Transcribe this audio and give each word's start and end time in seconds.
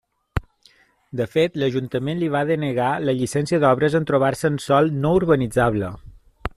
De 1.19 1.27
fet, 1.33 1.59
l'Ajuntament 1.63 2.23
li 2.23 2.31
va 2.37 2.41
denegar 2.53 2.89
la 3.05 3.17
llicència 3.21 3.61
d'obres 3.65 4.01
en 4.01 4.09
trobar-se 4.13 4.53
en 4.53 4.61
sòl 4.69 4.93
no 5.05 5.17
urbanitzable. 5.23 5.97